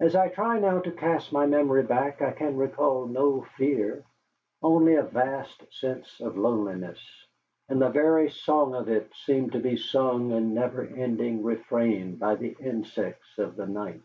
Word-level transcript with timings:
As 0.00 0.16
I 0.16 0.28
try 0.30 0.58
now 0.58 0.80
to 0.80 0.90
cast 0.90 1.32
my 1.34 1.44
memory 1.44 1.82
back 1.82 2.22
I 2.22 2.32
can 2.32 2.56
recall 2.56 3.04
no 3.04 3.42
fear, 3.58 4.06
only 4.62 4.94
a 4.94 5.02
vast 5.02 5.66
sense 5.70 6.18
of 6.20 6.38
loneliness, 6.38 7.06
and 7.68 7.82
the 7.82 7.90
very 7.90 8.30
song 8.30 8.74
of 8.74 8.88
it 8.88 9.12
seemed 9.26 9.52
to 9.52 9.60
be 9.60 9.76
sung 9.76 10.30
in 10.30 10.54
never 10.54 10.82
ending 10.82 11.42
refrain 11.44 12.16
by 12.16 12.36
the 12.36 12.56
insects 12.58 13.36
of 13.36 13.54
the 13.56 13.66
night. 13.66 14.00